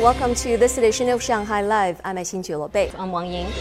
Welcome 0.00 0.34
to 0.36 0.56
this 0.56 0.78
edition 0.78 1.10
of 1.10 1.22
Shanghai 1.22 1.60
Live. 1.60 2.00
I'm 2.02 2.16
Xin 2.16 2.72
Bei. 2.72 2.90
I'm 2.96 3.12
Wang 3.12 3.30
Ying. 3.30 3.52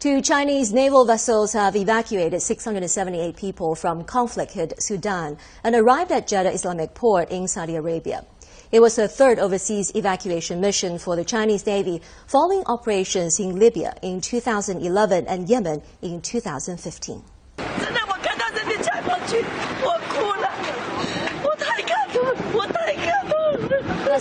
Two 0.00 0.20
Chinese 0.20 0.72
naval 0.72 1.04
vessels 1.04 1.52
have 1.52 1.76
evacuated 1.76 2.42
678 2.42 3.36
people 3.36 3.76
from 3.76 4.02
conflict-hit 4.02 4.82
Sudan 4.82 5.38
and 5.62 5.76
arrived 5.76 6.10
at 6.10 6.26
Jeddah 6.26 6.50
Islamic 6.50 6.92
Port 6.92 7.30
in 7.30 7.46
Saudi 7.46 7.76
Arabia. 7.76 8.26
It 8.72 8.80
was 8.80 8.96
the 8.96 9.06
third 9.06 9.38
overseas 9.38 9.94
evacuation 9.94 10.60
mission 10.60 10.98
for 10.98 11.14
the 11.14 11.24
Chinese 11.24 11.64
Navy 11.66 12.02
following 12.26 12.64
operations 12.66 13.38
in 13.38 13.60
Libya 13.60 13.94
in 14.02 14.20
2011 14.20 15.28
and 15.28 15.48
Yemen 15.48 15.82
in 16.02 16.20
2015. 16.20 17.22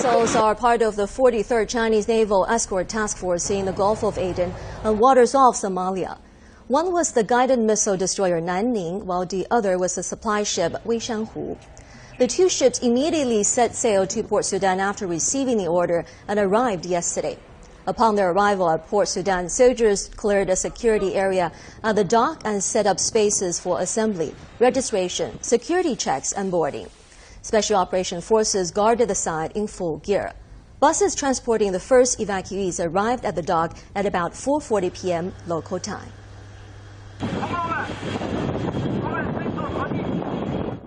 Vessels 0.00 0.34
are 0.34 0.54
part 0.54 0.80
of 0.80 0.96
the 0.96 1.04
43rd 1.04 1.68
Chinese 1.68 2.08
Naval 2.08 2.46
Escort 2.46 2.88
Task 2.88 3.18
Force 3.18 3.50
in 3.50 3.66
the 3.66 3.72
Gulf 3.72 4.02
of 4.02 4.16
Aden 4.16 4.54
and 4.82 4.98
waters 4.98 5.34
off 5.34 5.56
Somalia. 5.56 6.16
One 6.68 6.90
was 6.90 7.12
the 7.12 7.22
guided 7.22 7.58
missile 7.58 7.98
destroyer 7.98 8.40
Nanning, 8.40 9.04
while 9.04 9.26
the 9.26 9.46
other 9.50 9.76
was 9.76 9.96
the 9.96 10.02
supply 10.02 10.42
ship 10.42 10.72
Weishanhu. 10.86 11.58
The 12.18 12.26
two 12.26 12.48
ships 12.48 12.78
immediately 12.78 13.42
set 13.42 13.74
sail 13.74 14.06
to 14.06 14.22
Port 14.22 14.46
Sudan 14.46 14.80
after 14.80 15.06
receiving 15.06 15.58
the 15.58 15.68
order 15.68 16.06
and 16.26 16.40
arrived 16.40 16.86
yesterday. 16.86 17.36
Upon 17.86 18.14
their 18.14 18.30
arrival 18.30 18.70
at 18.70 18.88
Port 18.88 19.06
Sudan, 19.06 19.50
soldiers 19.50 20.08
cleared 20.16 20.48
a 20.48 20.56
security 20.56 21.14
area 21.14 21.52
at 21.84 21.96
the 21.96 22.04
dock 22.04 22.40
and 22.46 22.64
set 22.64 22.86
up 22.86 22.98
spaces 22.98 23.60
for 23.60 23.78
assembly, 23.78 24.34
registration, 24.60 25.42
security 25.42 25.94
checks, 25.94 26.32
and 26.32 26.50
boarding. 26.50 26.86
Special 27.42 27.76
Operation 27.76 28.20
Forces 28.20 28.70
guarded 28.70 29.08
the 29.08 29.14
site 29.14 29.56
in 29.56 29.66
full 29.66 29.98
gear. 29.98 30.32
Buses 30.78 31.14
transporting 31.14 31.72
the 31.72 31.80
first 31.80 32.18
evacuees 32.18 32.84
arrived 32.84 33.24
at 33.24 33.34
the 33.34 33.42
dock 33.42 33.76
at 33.94 34.06
about 34.06 34.32
4:40 34.32 34.92
p.m. 34.92 35.32
local 35.46 35.78
time. 35.78 36.12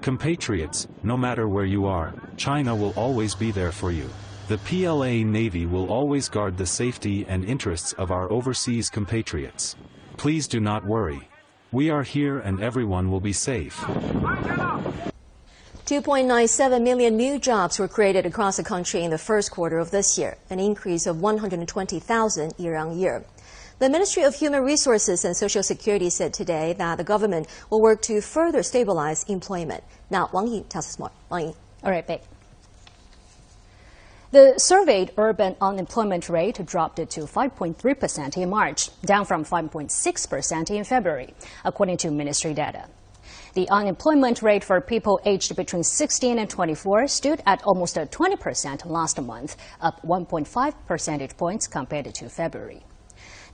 Compatriots, 0.00 0.88
no 1.02 1.16
matter 1.16 1.46
where 1.46 1.66
you 1.66 1.86
are, 1.86 2.14
China 2.36 2.74
will 2.74 2.94
always 2.96 3.34
be 3.34 3.50
there 3.52 3.72
for 3.72 3.92
you. 3.92 4.08
The 4.48 4.58
PLA 4.58 5.22
Navy 5.24 5.66
will 5.66 5.92
always 5.92 6.28
guard 6.28 6.56
the 6.56 6.66
safety 6.66 7.24
and 7.28 7.44
interests 7.44 7.92
of 7.92 8.10
our 8.10 8.30
overseas 8.32 8.90
compatriots. 8.90 9.76
Please 10.16 10.48
do 10.48 10.58
not 10.58 10.84
worry. 10.84 11.28
We 11.70 11.90
are 11.90 12.02
here 12.02 12.40
and 12.40 12.60
everyone 12.60 13.10
will 13.10 13.20
be 13.20 13.32
safe. 13.32 13.84
2.97 15.90 16.84
million 16.84 17.16
new 17.16 17.36
jobs 17.36 17.80
were 17.80 17.88
created 17.88 18.24
across 18.24 18.58
the 18.58 18.62
country 18.62 19.02
in 19.02 19.10
the 19.10 19.18
first 19.18 19.50
quarter 19.50 19.80
of 19.80 19.90
this 19.90 20.16
year, 20.16 20.36
an 20.48 20.60
increase 20.60 21.04
of 21.04 21.20
120,000 21.20 22.54
year 22.58 22.76
on 22.76 22.96
year. 22.96 23.24
The 23.80 23.90
Ministry 23.90 24.22
of 24.22 24.36
Human 24.36 24.62
Resources 24.62 25.24
and 25.24 25.36
Social 25.36 25.64
Security 25.64 26.08
said 26.08 26.32
today 26.32 26.74
that 26.74 26.96
the 26.96 27.02
government 27.02 27.48
will 27.70 27.80
work 27.80 28.02
to 28.02 28.20
further 28.20 28.62
stabilize 28.62 29.24
employment. 29.24 29.82
Now, 30.10 30.30
Wang 30.32 30.46
Yi 30.46 30.60
tells 30.68 30.86
us 30.86 30.96
more. 30.96 31.10
Wang 31.28 31.48
Yi. 31.48 31.54
All 31.82 31.90
right, 31.90 32.06
Beck. 32.06 32.22
The 34.30 34.58
surveyed 34.58 35.10
urban 35.16 35.56
unemployment 35.60 36.28
rate 36.28 36.64
dropped 36.64 36.98
to 36.98 37.22
5.3% 37.22 38.36
in 38.36 38.48
March, 38.48 38.90
down 39.00 39.24
from 39.24 39.44
5.6% 39.44 40.70
in 40.70 40.84
February, 40.84 41.34
according 41.64 41.96
to 41.96 42.12
ministry 42.12 42.54
data. 42.54 42.86
The 43.54 43.68
unemployment 43.68 44.42
rate 44.42 44.62
for 44.62 44.80
people 44.80 45.20
aged 45.24 45.56
between 45.56 45.82
16 45.82 46.38
and 46.38 46.48
24 46.48 47.08
stood 47.08 47.42
at 47.46 47.62
almost 47.64 47.96
20% 47.96 48.86
last 48.86 49.20
month, 49.20 49.56
up 49.80 50.00
1.5 50.02 50.74
percentage 50.86 51.36
points 51.36 51.66
compared 51.66 52.14
to 52.14 52.28
February. 52.28 52.84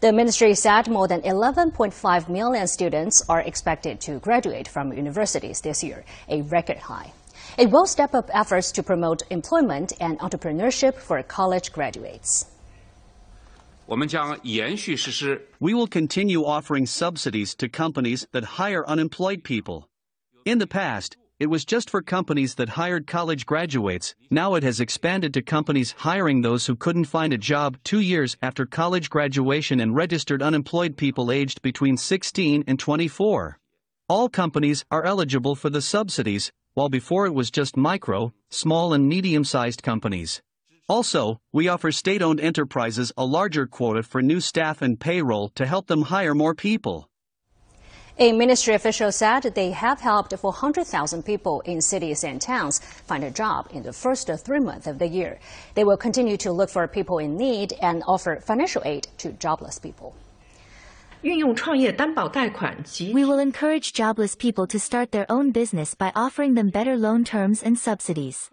The 0.01 0.13
ministry 0.13 0.55
said 0.55 0.89
more 0.89 1.09
than 1.09 1.23
11.5 1.23 2.29
million 2.29 2.67
students 2.67 3.25
are 3.31 3.41
expected 3.41 3.99
to 4.03 4.19
graduate 4.19 4.69
from 4.69 4.93
universities 4.93 5.63
this 5.63 5.83
year, 5.83 6.05
a 6.29 6.43
record 6.43 6.77
high. 6.77 7.13
It 7.57 7.71
will 7.71 7.87
step 7.87 8.15
up 8.15 8.29
efforts 8.35 8.73
to 8.73 8.83
promote 8.83 9.23
employment 9.31 9.95
and 9.99 10.19
entrepreneurship 10.19 10.97
for 10.97 11.23
college 11.23 11.73
graduates. 11.73 12.45
We 15.61 15.75
will 15.75 15.87
continue 15.87 16.45
offering 16.45 16.87
subsidies 16.87 17.55
to 17.57 17.69
companies 17.69 18.27
that 18.33 18.43
hire 18.59 18.85
unemployed 18.85 19.45
people. 19.45 19.89
In 20.45 20.59
the 20.59 20.67
past, 20.67 21.17
it 21.39 21.47
was 21.47 21.65
just 21.65 21.91
for 21.91 22.03
companies 22.03 22.57
that 22.57 22.71
hired 22.71 23.07
college 23.07 23.47
graduates. 23.47 24.15
Now 24.29 24.55
it 24.55 24.65
has 24.65 24.81
expanded 24.81 25.33
to 25.35 25.43
companies 25.43 25.95
hiring 25.99 26.41
those 26.41 26.67
who 26.67 26.75
couldn't 26.75 27.05
find 27.05 27.33
a 27.33 27.39
job 27.39 27.77
two 27.85 28.01
years 28.01 28.37
after 28.43 28.67
college 28.67 29.09
graduation 29.09 29.79
and 29.79 29.95
registered 29.95 30.43
unemployed 30.43 30.97
people 30.97 31.31
aged 31.31 31.63
between 31.63 31.97
16 31.97 32.65
and 32.67 32.79
24. 32.81 33.59
All 34.09 34.29
companies 34.29 34.85
are 34.91 35.05
eligible 35.05 35.55
for 35.55 35.71
the 35.71 35.83
subsidies, 35.83 36.51
while 36.75 36.89
before 36.89 37.27
it 37.27 37.35
was 37.35 37.51
just 37.51 37.77
micro, 37.77 38.33
small, 38.51 38.93
and 38.93 39.09
medium 39.09 39.45
sized 39.45 39.83
companies. 39.83 40.43
Also, 40.89 41.41
we 41.53 41.67
offer 41.67 41.91
state 41.91 42.23
owned 42.23 42.41
enterprises 42.41 43.13
a 43.17 43.25
larger 43.25 43.67
quota 43.67 44.05
for 44.05 44.23
new 44.23 44.41
staff 44.41 44.83
and 44.83 45.01
payroll 45.01 45.49
to 45.49 45.67
help 45.67 45.89
them 45.89 46.03
hire 46.03 46.35
more 46.35 46.55
people. 46.55 47.09
A 48.19 48.33
ministry 48.33 48.73
official 48.73 49.13
said 49.13 49.43
they 49.43 49.73
have 49.73 50.01
helped 50.01 50.33
400,000 50.33 51.23
people 51.23 51.61
in 51.63 51.83
cities 51.83 52.25
and 52.25 52.41
towns 52.41 52.79
find 52.79 53.25
a 53.25 53.31
job 53.31 53.69
in 53.73 53.83
the 53.83 53.93
first 53.93 54.31
three 54.45 54.61
months 54.61 54.87
of 54.87 54.99
the 54.99 55.09
year. 55.09 55.39
They 55.75 55.85
will 55.85 55.99
continue 55.99 56.39
to 56.39 56.53
look 56.53 56.71
for 56.71 56.87
people 56.89 57.19
in 57.19 57.37
need 57.37 57.75
and 57.83 58.03
offer 58.07 58.37
financial 58.41 58.81
aid 58.87 59.09
to 59.19 59.33
jobless 59.33 59.79
people. 59.79 60.15
We 61.23 61.43
will 63.25 63.39
encourage 63.39 63.93
jobless 63.93 64.37
people 64.37 64.67
to 64.69 64.79
start 64.79 65.13
their 65.13 65.27
own 65.29 65.51
business 65.51 65.95
by 65.95 66.13
offering 66.15 66.55
them 66.55 66.71
better 66.71 66.97
loan 66.97 67.25
terms 67.25 67.63
and 67.63 67.79
subsidies. 67.79 68.51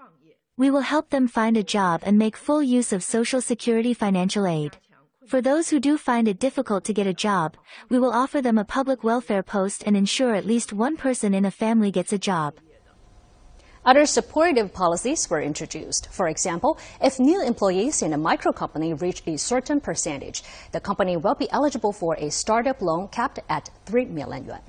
We 0.55 0.69
will 0.69 0.81
help 0.81 1.09
them 1.09 1.27
find 1.27 1.57
a 1.57 1.63
job 1.63 2.01
and 2.05 2.15
make 2.15 2.37
full 2.37 2.61
use 2.61 2.93
of 2.93 3.03
Social 3.03 3.41
Security 3.41 3.91
financial 3.91 4.45
aid. 4.45 4.77
For 5.25 5.41
those 5.41 5.69
who 5.69 5.79
do 5.79 5.97
find 5.97 6.27
it 6.27 6.37
difficult 6.37 6.83
to 6.83 6.93
get 6.93 7.07
a 7.07 7.13
job, 7.13 7.57
we 7.89 7.97
will 7.97 8.11
offer 8.11 8.39
them 8.39 8.59
a 8.59 8.63
public 8.63 9.03
welfare 9.03 9.41
post 9.41 9.81
and 9.87 9.97
ensure 9.97 10.35
at 10.35 10.45
least 10.45 10.71
one 10.71 10.95
person 10.95 11.33
in 11.33 11.43
a 11.43 11.49
family 11.49 11.89
gets 11.89 12.13
a 12.13 12.19
job. 12.19 12.53
Other 13.83 14.05
supportive 14.05 14.71
policies 14.71 15.27
were 15.27 15.41
introduced. 15.41 16.09
For 16.11 16.27
example, 16.27 16.77
if 17.01 17.19
new 17.19 17.41
employees 17.41 18.03
in 18.03 18.13
a 18.13 18.17
micro 18.19 18.51
company 18.51 18.93
reach 18.93 19.23
a 19.25 19.37
certain 19.37 19.81
percentage, 19.81 20.43
the 20.71 20.79
company 20.79 21.17
will 21.17 21.33
be 21.33 21.49
eligible 21.49 21.93
for 21.93 22.15
a 22.19 22.29
startup 22.29 22.79
loan 22.79 23.07
capped 23.07 23.39
at 23.49 23.71
3 23.87 24.05
million 24.05 24.45
yuan. 24.45 24.61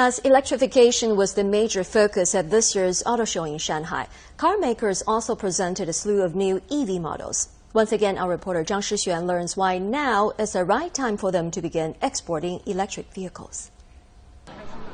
As 0.00 0.20
electrification 0.20 1.16
was 1.16 1.34
the 1.34 1.42
major 1.42 1.82
focus 1.82 2.32
at 2.32 2.50
this 2.50 2.72
year's 2.72 3.02
auto 3.04 3.24
show 3.24 3.42
in 3.42 3.58
Shanghai, 3.58 4.06
car 4.36 4.56
makers 4.56 5.02
also 5.08 5.34
presented 5.34 5.88
a 5.88 5.92
slew 5.92 6.22
of 6.22 6.36
new 6.36 6.62
EV 6.70 7.00
models. 7.00 7.48
Once 7.72 7.90
again, 7.90 8.16
our 8.16 8.28
reporter 8.28 8.62
Zhang 8.62 8.78
Shixuan 8.78 9.26
learns 9.26 9.56
why 9.56 9.78
now 9.78 10.30
is 10.38 10.52
the 10.52 10.64
right 10.64 10.94
time 10.94 11.16
for 11.16 11.32
them 11.32 11.50
to 11.50 11.60
begin 11.60 11.96
exporting 12.00 12.60
electric 12.64 13.12
vehicles. 13.12 13.72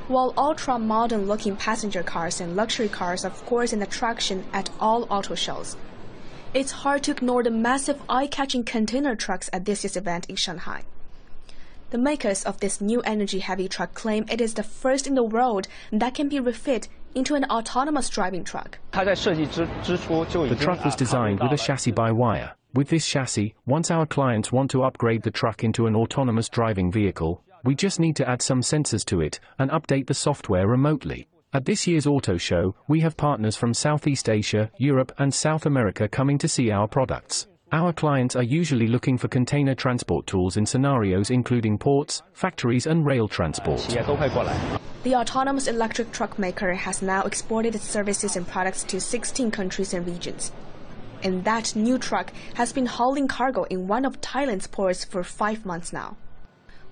While 0.08 0.32
ultra 0.38 0.78
modern 0.78 1.26
looking 1.26 1.54
passenger 1.54 2.02
cars 2.02 2.40
and 2.40 2.56
luxury 2.56 2.88
cars 2.88 3.26
are 3.26 3.30
of 3.30 3.44
course 3.44 3.74
an 3.74 3.82
attraction 3.82 4.46
at 4.54 4.70
all 4.80 5.06
auto 5.10 5.34
shows, 5.34 5.76
it's 6.54 6.80
hard 6.80 7.02
to 7.02 7.10
ignore 7.10 7.42
the 7.42 7.50
massive 7.50 8.00
eye 8.08 8.26
catching 8.26 8.64
container 8.64 9.14
trucks 9.14 9.50
at 9.52 9.66
this 9.66 9.84
year's 9.84 9.98
event 9.98 10.30
in 10.30 10.36
Shanghai. 10.36 10.84
The 11.94 11.98
makers 11.98 12.42
of 12.42 12.58
this 12.58 12.80
new 12.80 13.02
energy 13.02 13.38
heavy 13.38 13.68
truck 13.68 13.94
claim 13.94 14.24
it 14.28 14.40
is 14.40 14.54
the 14.54 14.64
first 14.64 15.06
in 15.06 15.14
the 15.14 15.22
world 15.22 15.68
that 15.92 16.12
can 16.12 16.28
be 16.28 16.40
refit 16.40 16.88
into 17.14 17.36
an 17.36 17.44
autonomous 17.44 18.08
driving 18.08 18.42
truck. 18.42 18.80
The 18.90 20.56
truck 20.60 20.84
was 20.84 20.96
designed 20.96 21.38
with 21.38 21.52
a 21.52 21.56
chassis 21.56 21.92
by 21.92 22.10
wire. 22.10 22.56
With 22.74 22.88
this 22.88 23.06
chassis, 23.06 23.54
once 23.64 23.92
our 23.92 24.06
clients 24.06 24.50
want 24.50 24.72
to 24.72 24.82
upgrade 24.82 25.22
the 25.22 25.30
truck 25.30 25.62
into 25.62 25.86
an 25.86 25.94
autonomous 25.94 26.48
driving 26.48 26.90
vehicle, 26.90 27.44
we 27.62 27.76
just 27.76 28.00
need 28.00 28.16
to 28.16 28.28
add 28.28 28.42
some 28.42 28.62
sensors 28.62 29.04
to 29.04 29.20
it 29.20 29.38
and 29.60 29.70
update 29.70 30.08
the 30.08 30.14
software 30.14 30.66
remotely. 30.66 31.28
At 31.52 31.64
this 31.64 31.86
year's 31.86 32.08
auto 32.08 32.38
show, 32.38 32.74
we 32.88 33.02
have 33.02 33.16
partners 33.16 33.54
from 33.54 33.72
Southeast 33.72 34.28
Asia, 34.28 34.68
Europe, 34.78 35.12
and 35.18 35.32
South 35.32 35.64
America 35.64 36.08
coming 36.08 36.38
to 36.38 36.48
see 36.48 36.72
our 36.72 36.88
products. 36.88 37.46
Our 37.74 37.92
clients 37.92 38.36
are 38.36 38.44
usually 38.44 38.86
looking 38.86 39.18
for 39.18 39.26
container 39.26 39.74
transport 39.74 40.28
tools 40.28 40.56
in 40.56 40.64
scenarios 40.64 41.30
including 41.30 41.76
ports, 41.76 42.22
factories, 42.32 42.86
and 42.86 43.04
rail 43.04 43.26
transport. 43.26 43.80
The 45.02 45.16
autonomous 45.16 45.66
electric 45.66 46.12
truck 46.12 46.38
maker 46.38 46.72
has 46.72 47.02
now 47.02 47.22
exported 47.24 47.74
its 47.74 47.82
services 47.82 48.36
and 48.36 48.46
products 48.46 48.84
to 48.84 49.00
16 49.00 49.50
countries 49.50 49.92
and 49.92 50.06
regions. 50.06 50.52
And 51.24 51.42
that 51.46 51.74
new 51.74 51.98
truck 51.98 52.32
has 52.54 52.72
been 52.72 52.86
hauling 52.86 53.26
cargo 53.26 53.64
in 53.64 53.88
one 53.88 54.04
of 54.04 54.20
Thailand's 54.20 54.68
ports 54.68 55.04
for 55.04 55.24
five 55.24 55.66
months 55.66 55.92
now. 55.92 56.16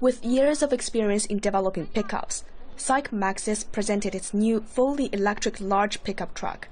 With 0.00 0.24
years 0.24 0.64
of 0.64 0.72
experience 0.72 1.26
in 1.26 1.38
developing 1.38 1.86
pickups, 1.86 2.42
SAIC 2.76 3.12
Maxus 3.12 3.62
presented 3.70 4.16
its 4.16 4.34
new 4.34 4.60
fully 4.62 5.10
electric 5.12 5.60
large 5.60 6.02
pickup 6.02 6.34
truck. 6.34 6.66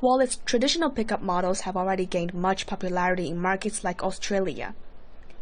While 0.00 0.20
its 0.20 0.36
traditional 0.46 0.90
pickup 0.90 1.22
models 1.22 1.60
have 1.60 1.76
already 1.76 2.06
gained 2.06 2.32
much 2.32 2.66
popularity 2.66 3.28
in 3.28 3.38
markets 3.38 3.84
like 3.84 4.02
Australia. 4.02 4.74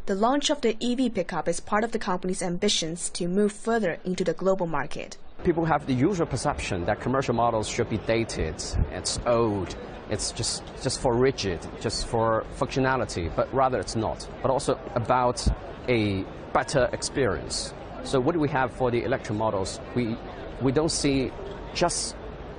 The 0.07 0.17
launch 0.17 0.51
of 0.51 0.63
the 0.63 0.77
EV 0.81 1.15
pickup 1.15 1.49
is 1.49 1.61
part 1.61 1.85
of 1.85 1.93
the 1.93 1.99
company's 1.99 2.43
ambitions 2.43 3.09
to 3.11 3.29
move 3.29 3.53
further 3.53 3.99
into 4.05 4.25
the 4.25 4.33
global 4.33 4.67
market. 4.67 5.17
People 5.45 5.65
have 5.65 5.87
the 5.87 5.95
usual 5.95 6.27
perception 6.27 6.85
that 6.87 7.01
commercial 7.01 7.35
models 7.35 7.69
should 7.69 7.89
be 7.89 7.99
dated, 7.99 8.57
it's 8.91 9.21
old, 9.27 9.77
it's 10.11 10.33
just, 10.33 10.65
just 10.83 11.01
for 11.01 11.15
rigid, 11.15 11.61
just 11.81 12.07
for 12.07 12.45
functionality, 12.59 13.31
but 13.37 13.53
rather 13.55 13.79
it's 13.79 13.95
not. 13.95 14.27
But 14.43 14.51
also 14.51 14.81
about 14.97 15.47
a 15.87 16.25
better 16.53 16.89
experience. 16.93 17.73
So 18.03 18.19
what 18.19 18.33
do 18.33 18.41
we 18.41 18.49
have 18.49 18.73
for 18.73 18.91
the 18.91 19.05
electric 19.05 19.39
models? 19.39 19.79
We, 19.95 20.17
we 20.61 20.73
don't 20.73 20.91
see 20.91 21.31
just 21.75 22.17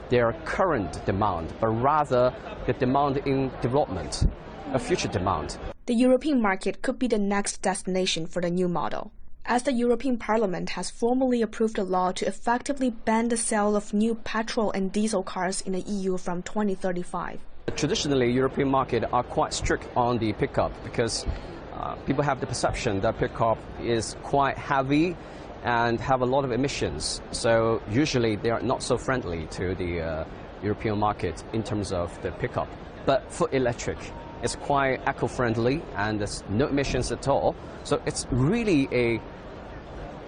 their 0.09 0.33
current 0.45 1.05
demand, 1.05 1.53
but 1.59 1.67
rather 1.67 2.33
the 2.65 2.73
demand 2.73 3.17
in 3.25 3.51
development, 3.61 4.27
a 4.73 4.79
future 4.79 5.07
demand 5.07 5.57
the 5.89 5.95
European 5.95 6.39
market 6.39 6.83
could 6.83 6.99
be 6.99 7.07
the 7.07 7.17
next 7.17 7.63
destination 7.63 8.27
for 8.27 8.43
the 8.43 8.49
new 8.51 8.67
model, 8.67 9.11
as 9.43 9.63
the 9.63 9.73
European 9.73 10.19
Parliament 10.19 10.69
has 10.69 10.91
formally 10.91 11.41
approved 11.41 11.79
a 11.79 11.83
law 11.83 12.11
to 12.11 12.27
effectively 12.27 12.91
ban 12.91 13.29
the 13.29 13.37
sale 13.37 13.75
of 13.75 13.91
new 13.91 14.13
petrol 14.13 14.69
and 14.69 14.91
diesel 14.91 15.23
cars 15.23 15.61
in 15.61 15.73
the 15.73 15.79
EU 15.79 16.15
from 16.15 16.43
2035. 16.43 17.39
Traditionally, 17.75 18.31
European 18.31 18.69
market 18.69 19.03
are 19.11 19.23
quite 19.23 19.51
strict 19.51 19.87
on 19.97 20.19
the 20.19 20.31
pickup 20.33 20.71
because 20.83 21.25
uh, 21.73 21.95
people 22.05 22.23
have 22.23 22.39
the 22.39 22.45
perception 22.45 23.01
that 23.01 23.17
pickup 23.17 23.57
is 23.81 24.15
quite 24.21 24.59
heavy 24.59 25.17
and 25.63 25.99
have 25.99 26.21
a 26.21 26.25
lot 26.25 26.45
of 26.45 26.51
emissions. 26.51 27.21
So 27.31 27.81
usually 27.89 28.35
they 28.35 28.49
are 28.49 28.61
not 28.61 28.81
so 28.81 28.97
friendly 28.97 29.47
to 29.47 29.75
the 29.75 30.01
uh, 30.01 30.25
European 30.63 30.99
market 30.99 31.43
in 31.53 31.63
terms 31.63 31.91
of 31.91 32.21
the 32.21 32.31
pickup. 32.31 32.67
But 33.05 33.31
for 33.31 33.49
electric, 33.51 33.97
it's 34.41 34.55
quite 34.55 35.01
eco-friendly 35.07 35.81
and 35.95 36.19
there's 36.19 36.43
no 36.49 36.67
emissions 36.67 37.11
at 37.11 37.27
all. 37.27 37.55
So 37.83 38.01
it's 38.05 38.25
really 38.31 38.87
a 38.91 39.21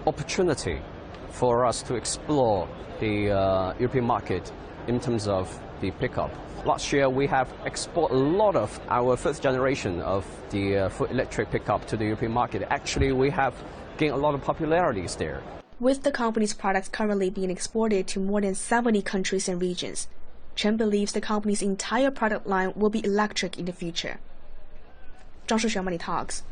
opportunity 0.06 0.80
for 1.30 1.64
us 1.64 1.82
to 1.84 1.94
explore 1.94 2.68
the 3.00 3.30
uh, 3.30 3.74
European 3.78 4.04
market 4.04 4.52
in 4.86 5.00
terms 5.00 5.28
of 5.28 5.58
the 5.80 5.90
pickup. 5.92 6.30
Last 6.64 6.92
year 6.92 7.08
we 7.08 7.26
have 7.26 7.52
exported 7.64 8.14
a 8.14 8.18
lot 8.18 8.54
of 8.54 8.78
our 8.88 9.16
first 9.16 9.42
generation 9.42 10.00
of 10.00 10.24
the 10.50 10.78
uh, 10.78 10.88
full 10.90 11.06
electric 11.06 11.50
pickup 11.50 11.86
to 11.86 11.96
the 11.96 12.04
European 12.04 12.32
market. 12.32 12.62
Actually, 12.70 13.12
we 13.12 13.30
have 13.30 13.54
Gain 13.98 14.10
a 14.10 14.16
lot 14.16 14.34
of 14.34 14.42
popularity 14.42 15.02
there. 15.16 15.42
With 15.80 16.02
the 16.02 16.12
company's 16.12 16.54
products 16.54 16.88
currently 16.88 17.30
being 17.30 17.50
exported 17.50 18.06
to 18.08 18.20
more 18.20 18.40
than 18.40 18.54
70 18.54 19.02
countries 19.02 19.48
and 19.48 19.60
regions, 19.60 20.08
Chen 20.54 20.76
believes 20.76 21.12
the 21.12 21.20
company's 21.20 21.62
entire 21.62 22.10
product 22.10 22.46
line 22.46 22.72
will 22.76 22.90
be 22.90 23.04
electric 23.04 23.58
in 23.58 23.64
the 23.64 23.72
future. 23.72 24.20
Zhang 25.68 25.84
Money 25.84 25.98
Talks. 25.98 26.42